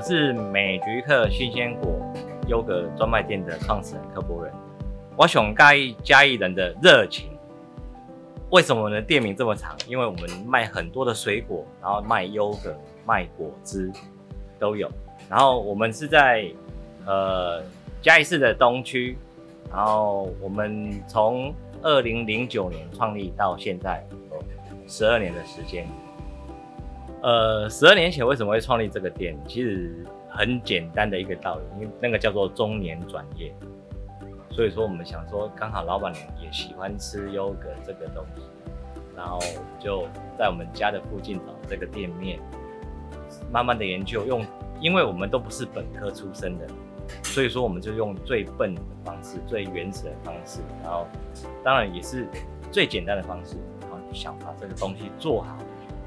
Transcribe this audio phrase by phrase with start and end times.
[0.00, 1.90] 是美菊客新鲜果
[2.48, 4.52] 优格专卖店的创始人柯博仁。
[5.16, 7.28] 我想嘉义嘉义人的热情。
[8.50, 9.76] 为什么我们的店名这么长？
[9.86, 12.76] 因为我们卖很多的水果，然后卖优格、
[13.06, 13.92] 卖果汁
[14.58, 14.90] 都有。
[15.28, 16.50] 然后我们是在
[17.06, 17.62] 呃
[18.02, 19.16] 嘉义市的东区，
[19.70, 24.42] 然后我们从二零零九年创立到现在有
[24.88, 25.86] 十二年的时间。
[27.22, 29.38] 呃，十二年前为什么会创立这个店？
[29.46, 33.52] 其实很简单的一个道理，因为那个叫做中年转业。
[34.50, 38.42] 所以说，我们想说，刚好老板娘也喜欢吃优格这个东西，
[39.16, 39.38] 然后
[39.78, 40.06] 就
[40.38, 42.38] 在我们家的附近找这个店面，
[43.52, 44.44] 慢慢的研究用，
[44.80, 46.66] 因为我们都不是本科出身的，
[47.22, 51.06] 所以说我们就用最笨的方式、最原始的方式，然后
[51.62, 52.26] 当然也是
[52.72, 55.56] 最简单的方式，然后想把这个东西做好。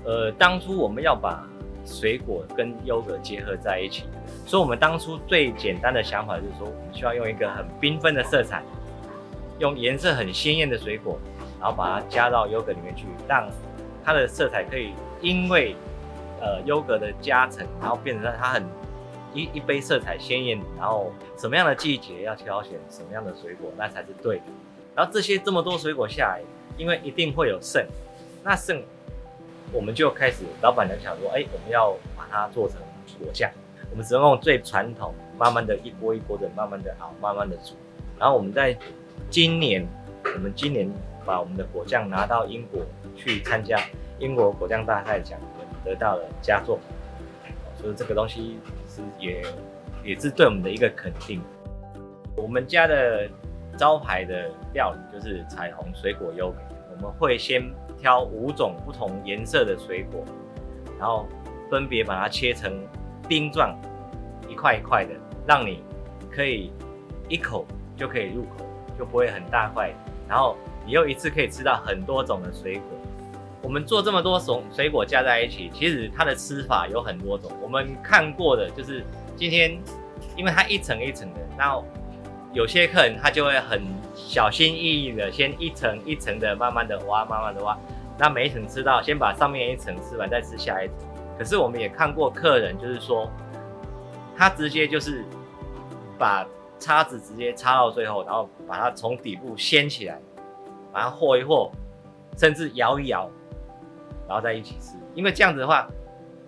[0.05, 1.48] 呃，当初我们要把
[1.85, 4.03] 水果跟优格结合在一起，
[4.45, 8.64] 所以我们当初最简单的想法就是说，我们需要用一个很缤纷的色彩，
[9.59, 11.17] 用颜色很鲜艳的水果，
[11.59, 13.50] 然后把它加到优格里面去，让
[14.03, 15.75] 它的色彩可以因为
[16.42, 18.64] 呃优格的加成，然后变成它很
[19.33, 24.44] 一一杯色彩鲜艳，然后什么样的季节要挑选什么样的水果，那才是对的。
[24.95, 26.42] 然后这些这么多水果下来，
[26.77, 27.86] 因为一定会有剩，
[28.44, 28.83] 那剩。
[29.73, 32.77] 我们就开始，老板娘想说，哎、我们要把它做成
[33.19, 33.49] 果酱。
[33.89, 37.75] 我们只能用最传统，慢慢的一锅一锅的，慢慢的熬，慢慢的煮。
[38.19, 38.77] 然后我们在
[39.30, 39.85] 今年，
[40.23, 40.89] 我们今年
[41.25, 42.81] 把我们的果酱拿到英国
[43.15, 43.80] 去参加
[44.19, 45.39] 英国果酱大赛奖，
[45.83, 46.80] 得到了佳作。
[47.80, 49.43] 所以这个东西是也
[50.03, 51.41] 也是对我们的一个肯定。
[52.35, 53.30] 我们家的
[53.77, 56.58] 招牌的料理就是彩虹水果优格，
[56.97, 57.63] 我们会先。
[58.03, 60.25] 挑五种不同颜色的水果，
[60.99, 61.25] 然后
[61.72, 62.86] 分别把它切成
[63.30, 63.73] 冰状，
[64.49, 65.14] 一块一块的，
[65.47, 65.81] 让你
[66.30, 66.69] 可以
[67.30, 68.65] 一口就可以入口，
[68.99, 69.89] 就不会很大块。
[70.27, 72.83] 然后你又一次可以吃到很多种的水果。
[73.61, 77.49] 我们做这么多种水果加在一起，其实它的吃法有很多种。
[77.61, 79.05] 我们看过的就是
[79.37, 79.80] 今天，
[80.36, 81.86] 因为它一层一层的，然后
[82.53, 83.81] 有些客人他就会很
[84.15, 87.75] 小心翼翼的，先一层一层的慢慢的挖，慢慢的挖。
[88.17, 90.97] 那每一层吃到，先把上面一层吃完，再吃下一层。
[91.36, 93.27] 可是我们也看过客人，就是说，
[94.37, 95.25] 他直接就是
[96.19, 96.45] 把
[96.77, 100.19] 叉子直接插到最后，然后把它从底部掀起来，
[100.92, 101.71] 把它和一和，
[102.37, 103.27] 甚至摇一摇，
[104.27, 104.95] 然后再一起吃。
[105.15, 105.87] 因为这样子的话，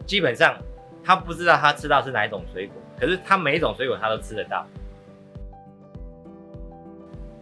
[0.06, 0.56] 基本上
[1.04, 4.64] 他不知道他吃到是哪一种水果，可是他每一种水果他都吃得到。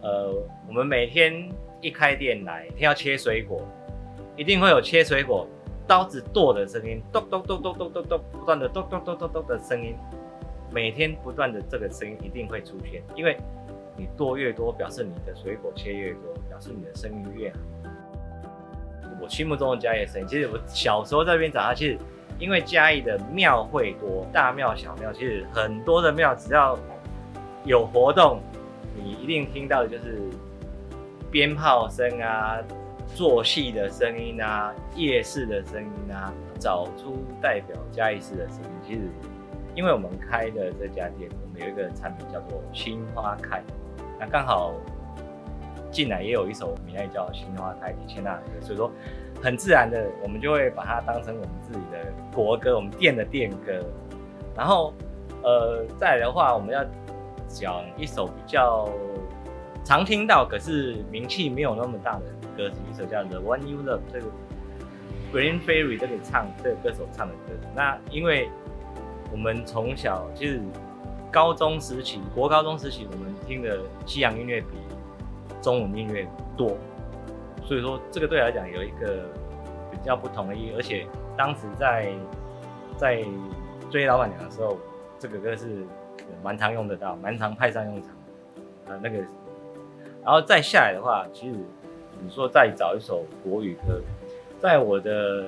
[0.04, 0.30] 呃，
[0.68, 1.48] 我们每天
[1.80, 3.66] 一开店来，一天要切水果。
[4.36, 5.46] 一定会有切水果
[5.86, 9.94] 刀子剁的声音，咚咚咚咚咚咚咚，不断的咚咚咚咚咚的声音，
[10.72, 13.36] 每天不断的这个声音一定会出现，因为
[13.96, 17.58] 你剁越多，表示你的水果切越多，表示你的声音越好。
[19.22, 21.96] 我心目中的嘉义声音，其实我小时候在这边长大，其实
[22.40, 26.76] 因为嘉义的庙会多，大庙小庙，其实很多的庙只要
[27.64, 28.40] 有活动，
[28.94, 30.22] 你一定听到的就是
[31.30, 32.58] 鞭炮声啊。
[33.14, 38.70] 做戏的声音啊，夜市的声音啊，找出代表嘉义市的声音。
[38.84, 39.02] 其实，
[39.76, 43.62] 因为我们开的这家店，我们有一个产品叫做“心花开”，
[44.18, 44.74] 那刚好
[45.92, 48.90] 进来也有一首名也叫“心花开”，李千娜的歌，所以说
[49.40, 53.80] 很自然的，我们就会把它当成我们自己的国歌，我们店的店歌。
[54.56, 54.92] 然后，
[55.44, 56.84] 呃，再来的话，我们要
[57.48, 58.88] 讲一首比较
[59.84, 62.22] 常听到，可是名气没有那么大的。
[62.56, 64.26] 歌曲一首叫《The One You Love》，这个
[65.32, 67.52] Green Fairy 这个唱这个歌手唱的歌。
[67.74, 68.48] 那因为
[69.32, 70.60] 我们从小其实
[71.32, 74.76] 高中时期、国高中时期，我们听的西洋音乐比
[75.60, 76.24] 中文音乐
[76.56, 76.76] 多，
[77.64, 79.28] 所以说这个对来讲有一个
[79.90, 80.72] 比较不同的意义。
[80.76, 81.04] 而且
[81.36, 82.12] 当时在
[82.96, 83.24] 在
[83.90, 84.78] 追老板娘的时候，
[85.18, 85.84] 这个歌是
[86.42, 88.10] 蛮常用得到，蛮常派上用场
[88.86, 88.92] 的。
[88.92, 89.18] 啊，那个，
[90.22, 91.56] 然后再下来的话，其实。
[92.22, 94.00] 你说再找一首国语歌，
[94.62, 95.46] 在我的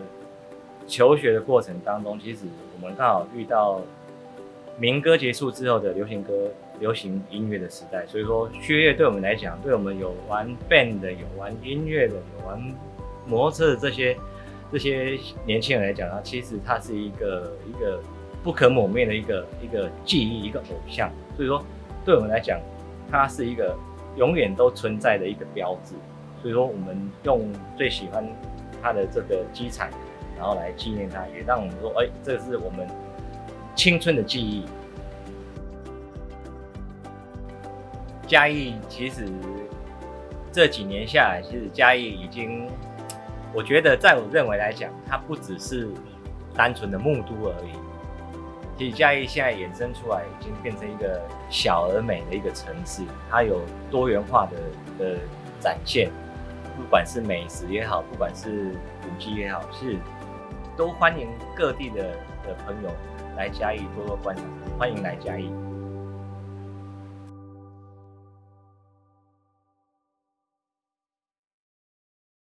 [0.87, 2.45] 求学的过程当中，其实
[2.75, 3.81] 我们刚好遇到
[4.77, 6.51] 民歌结束之后的流行歌、
[6.81, 8.05] 流行音乐的时代。
[8.07, 12.61] 所以说，薛乐对我们来讲，对我们有玩 band 的、有玩音乐的、有玩
[13.27, 14.15] 摩托车的这些
[14.73, 18.03] 这些年轻人来讲，它其实它是一个一个
[18.47, 21.11] 不可磨灭的一个一个记忆、一个偶像。
[21.35, 21.61] 所以说，
[22.05, 22.61] 对我们来讲，
[23.11, 23.77] 它是一个
[24.17, 25.97] 永远都存在的一个标志。
[26.41, 28.25] 所以说，我们用最喜欢
[28.81, 29.91] 他的这个机场，
[30.39, 32.87] 然后来纪念他，也让我们说，哎，这是我们
[33.75, 34.65] 青春的记忆。
[38.29, 39.27] 嘉义其实
[40.53, 42.69] 这几年下来，其实嘉义已经，
[43.53, 45.89] 我觉得在我认为来讲，它不只是
[46.55, 47.77] 单纯的木都而已。
[48.79, 54.59] 其实嘉义现在衍生出来，已经变成一个小而美的一个城市，它有多元化的
[54.99, 55.19] 的
[55.59, 56.11] 展现，
[56.77, 59.97] 不管是美食也好，不管是古迹也好，是
[60.77, 62.03] 都欢迎各地的
[62.45, 62.91] 的朋友
[63.35, 64.45] 来嘉义多多观赏，
[64.79, 65.51] 欢迎来嘉义。